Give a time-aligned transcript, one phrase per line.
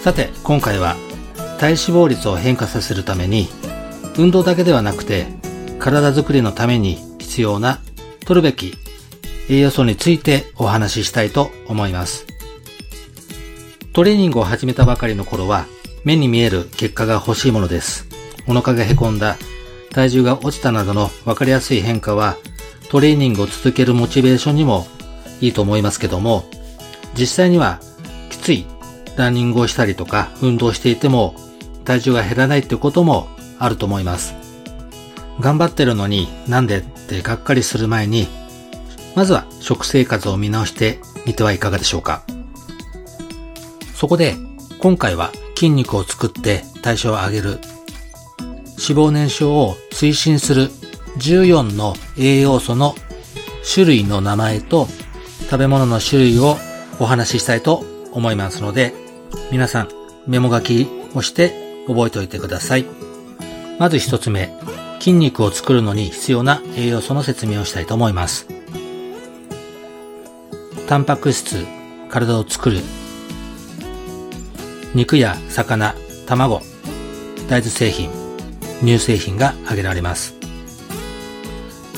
[0.00, 0.96] さて今回は
[1.58, 3.48] 体脂肪率を変化させるために
[4.16, 5.26] 運動だけではなくて
[5.78, 7.80] 体づくりのために必要な
[8.24, 8.72] 取るべき
[9.50, 12.26] 栄養素についてお話ししたいと思います。
[13.92, 15.66] トレーニングを始めたばかりの頃は
[16.04, 18.06] 目に見える結果が欲しいものです。
[18.48, 19.36] お腹がへこんだ、
[19.90, 22.36] 体重が落ちたなどの分かりやすい変化は
[22.88, 24.86] トレーニングを続けるモチベーションにも
[25.42, 26.48] いいと思いますけども、
[27.14, 27.80] 実際には
[28.30, 28.64] きつい
[29.20, 31.34] ランニングをしたりとか運動していても
[31.84, 34.34] 体重が減らないってこともあると思います。
[35.38, 38.28] 頑張ってるのになんでってがっかりする前に、
[39.14, 42.22] まずは食生活を見直してみてはいかがでしょうか。
[43.94, 44.34] そこで
[44.80, 47.48] 今回は筋肉を作って代謝を上げる
[48.78, 50.70] 脂肪燃焼を推進する
[51.18, 52.94] 14の栄養素の
[53.74, 54.88] 種類の名前と
[55.50, 56.56] 食べ物の種類を
[56.98, 58.94] お話ししたいと思いますので、
[59.50, 59.88] 皆さん
[60.26, 62.86] メモ書きをして覚えておいてください。
[63.78, 64.54] まず一つ目、
[64.98, 68.46] 筋肉を作るのに必要な栄養素の説明をしたいと思います。
[70.86, 71.64] タンパク質、
[72.08, 72.80] 体を作る。
[74.94, 75.94] 肉や魚、
[76.26, 76.60] 卵、
[77.48, 78.10] 大豆製品、
[78.80, 80.34] 乳製品が挙げられます。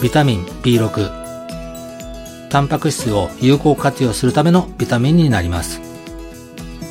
[0.03, 5.92] ビタミン B6、タンパク質を有効活用するためのビタミンになります。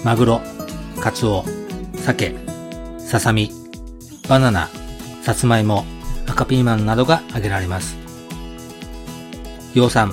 [0.04, 0.42] マグロ、
[1.00, 1.46] カツオ、
[1.96, 2.36] 鮭、
[2.98, 3.52] ささみ、
[4.28, 4.68] バナナ、
[5.22, 5.86] さつまいも、
[6.26, 7.98] 赤ピーマンなどが挙げられます。
[9.76, 10.12] 葉酸、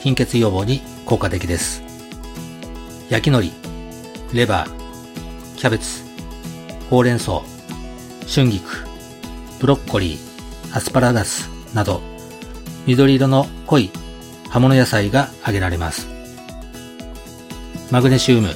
[0.00, 1.82] 貧血予防に効果的です。
[3.08, 6.02] 焼き海苔、レバー、キャベツ、
[6.90, 7.40] ほうれん草、
[8.28, 8.84] 春菊、
[9.58, 12.02] ブロッコリー、アスパラガスなど、
[12.84, 13.90] 緑色の濃い
[14.50, 16.08] 葉物野菜が挙げられます。
[17.90, 18.50] マグネシウム、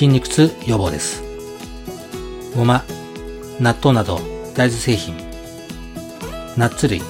[0.00, 1.22] 筋肉痛予防です。
[2.56, 2.84] ごま、
[3.60, 4.18] 納豆など
[4.54, 5.14] 大豆製品、
[6.56, 7.02] ナッツ類、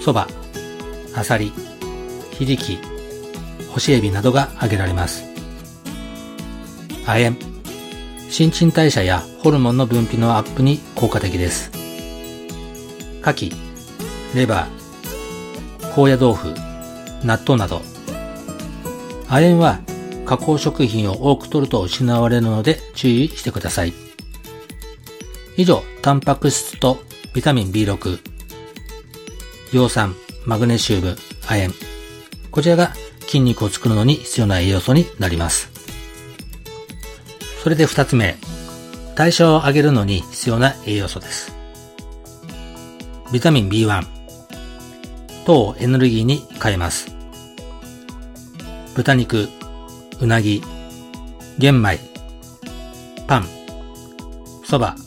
[0.00, 0.34] 蕎麦、
[1.14, 1.52] アサリ、
[2.32, 2.80] ひじき、
[3.70, 5.26] 干しエビなどが挙げられます。
[7.06, 7.36] 亜鉛、
[8.28, 11.70] 新陳代謝やホルモンの分泌のアップに効果的です。
[13.22, 13.54] 牡蠣、
[14.34, 16.52] レバー、高野豆腐、
[17.24, 17.80] 納豆など。
[19.28, 19.83] 亜鉛は
[20.24, 23.92] 加工食品を多く摂ると失われるので注意してください。
[25.56, 26.98] 以上、タンパク質と
[27.32, 28.18] ビタミン B6、
[29.72, 30.14] 葉酸、
[30.46, 31.74] マグネシウム、亜鉛。
[32.50, 35.70] こちらが筋肉を作るのに必要な栄養素になります。
[37.62, 38.36] それで二つ目、
[39.14, 41.54] 代謝を上げるのに必要な栄養素です。
[43.32, 44.04] ビタミン B1、
[45.46, 47.14] 糖をエネルギーに変えます。
[48.94, 49.48] 豚肉、
[50.24, 50.62] うなぎ、
[51.58, 52.00] 玄米、
[53.26, 53.42] パン、
[54.64, 54.98] 蕎麦、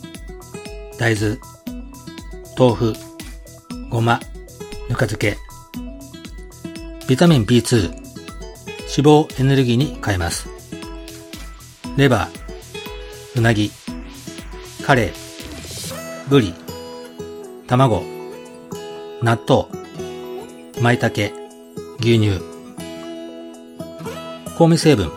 [0.96, 1.40] 大豆、
[2.56, 2.94] 豆腐、
[3.88, 4.20] ごま、
[4.88, 5.36] ぬか漬け。
[7.08, 7.98] ビタミン B2、脂
[8.86, 10.48] 肪エネルギーに変えます。
[11.96, 13.72] レバー、うなぎ、
[14.86, 16.54] カレー、ブリ、
[17.66, 18.04] 卵、
[19.20, 19.66] 納豆、
[20.80, 21.34] 舞茸、
[21.98, 22.57] 牛乳。
[24.58, 25.12] 香味成分。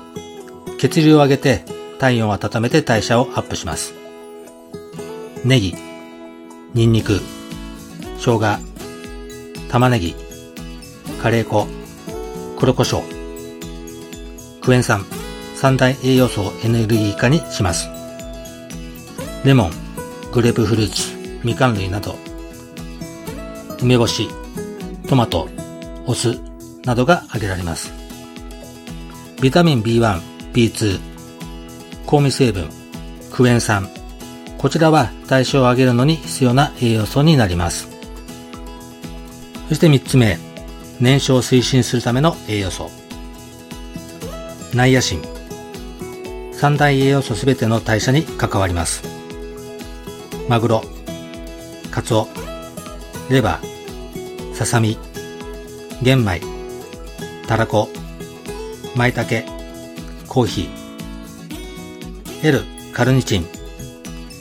[0.77, 1.65] 血流を上げて
[1.97, 3.95] 体温を温めて代謝をアップします。
[5.43, 5.75] ネギ、
[6.75, 7.19] ニンニク、
[8.19, 8.59] 生姜、
[9.67, 10.15] 玉ねぎ、
[11.23, 11.65] カレー粉、
[12.59, 13.01] 黒胡椒、
[14.61, 15.03] クエン酸、
[15.55, 17.89] 三大栄養素をエネルギー化にします。
[19.43, 19.71] レモン、
[20.31, 22.15] グレープフルーツ、みかん類など、
[23.81, 24.27] 梅干し、
[25.09, 25.49] トマト、
[26.05, 26.39] お酢。
[26.85, 28.00] などが挙げられます。
[29.41, 30.21] ビタミン B1、
[30.53, 30.99] B2、
[32.07, 32.69] 香味成分、
[33.31, 33.89] クエン酸。
[34.59, 37.87] こちらは代謝を上げるのに必要な栄養素になります。
[39.67, 40.37] そして3つ目、
[40.99, 42.91] 燃焼を推進するための栄養素。
[44.75, 45.23] ナイアシン。
[46.53, 49.01] 三大栄養素すべての代謝に関わります。
[50.49, 50.83] マグロ、
[51.89, 52.27] カツオ、
[53.27, 54.99] レバー、ささみ、
[56.03, 56.41] 玄米、
[57.47, 57.89] たらこ、
[58.93, 59.45] 舞茸、
[60.27, 62.47] コーヒー。
[62.47, 63.43] L、カルニチン。
[63.43, 63.53] 脂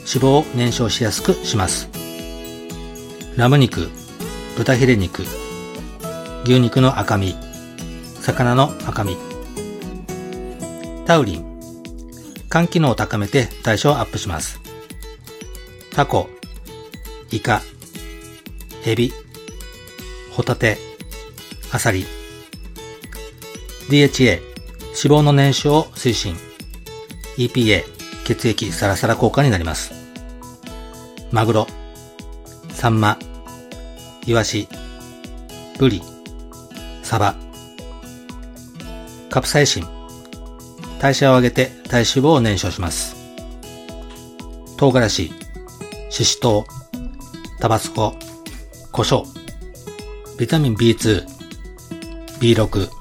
[0.05, 1.89] 肪を燃焼しやすくします。
[3.37, 3.89] ラム肉、
[4.57, 5.23] 豚ヒレ肉、
[6.43, 7.33] 牛肉の赤身、
[8.19, 9.15] 魚の赤身。
[11.05, 11.45] タウリン、
[12.51, 14.59] 肝機能を高めて代謝をアップします。
[15.93, 16.29] タコ、
[17.31, 17.61] イカ、
[18.85, 19.13] エビ、
[20.31, 20.77] ホタテ、
[21.71, 22.20] アサリ。
[23.91, 26.37] DHA、脂肪の燃焼を推進。
[27.35, 27.83] EPA、
[28.23, 29.91] 血液サラサラ効果になります。
[31.29, 31.67] マグロ、
[32.69, 33.19] サンマ、
[34.25, 34.69] イワシ、
[35.77, 36.01] ブリ、
[37.03, 37.35] サバ。
[39.29, 39.87] カプサイシン、
[41.01, 43.17] 代謝を上げて体脂肪を燃焼します。
[44.77, 45.33] 唐辛子、
[46.09, 48.15] シシトウ、タバスコ、
[48.93, 49.25] 胡椒、
[50.39, 51.25] ビタミン B2、
[52.39, 53.00] B6、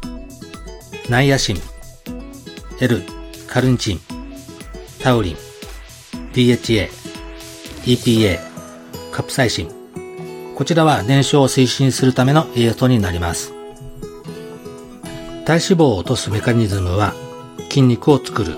[1.10, 1.56] ナイアシン、
[2.80, 3.02] L、
[3.48, 4.00] カルニチン、
[5.02, 5.36] タウリン、
[6.32, 6.88] DHA、
[7.82, 8.38] EPA、
[9.10, 10.54] カプサイシン。
[10.54, 13.52] こちらは燃焼を推進するための栄養素になります。
[15.44, 17.12] 体脂肪を落とすメカニズムは
[17.70, 18.54] 筋肉を作る、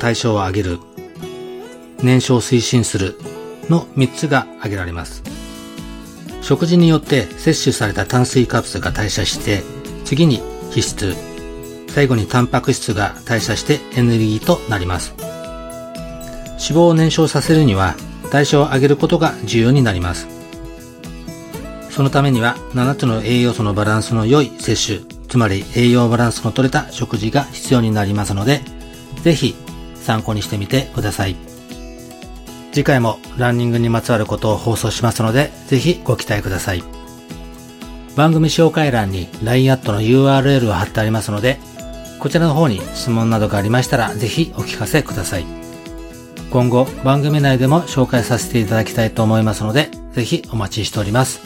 [0.00, 0.80] 代謝を上げる、
[2.02, 3.14] 燃焼を推進する
[3.70, 5.22] の3つが挙げられます。
[6.42, 9.62] 食事によって摂取された炭水化物が代謝して、
[10.04, 11.33] 次に脂質、
[11.94, 15.14] 最後にタンパク質が代謝してエネルギーとなります。
[15.16, 17.94] 脂肪を燃焼させるには
[18.32, 20.26] 代謝を上げることが重要になります。
[21.90, 28.62] そのためには7つの栄養素のバランスの良い摂取、つまり栄養バランスの取れた食事が必要になりますので、
[29.22, 29.54] ぜひ
[29.94, 31.36] 参考にしてみてください。
[32.72, 36.82] 次回もランニングにまつわることを放送しますので、ぜひご期待ください。
[38.16, 41.60] 番組紹介欄に LINE アットの URL を貼ってありますので、
[42.24, 45.44] こちらの方に質問などがありましたら、ぜひお聞かせください。
[46.50, 51.42] 今後、番組内でも紹介させていただきたいと思いますので、ぜひお待ちしております。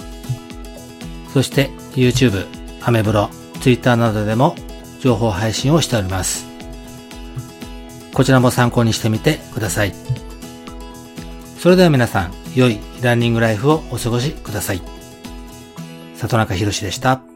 [1.35, 2.47] そして、YouTube、
[2.81, 3.29] アメブロ、
[3.61, 4.55] Twitter などでも
[5.01, 6.47] 情報配信をしております。
[8.15, 9.93] こちらも参考にしてみてください。
[11.59, 14.83] それでは皆さん、良いランニングライフをお過ごしください。
[16.15, 17.28] 里中博でした。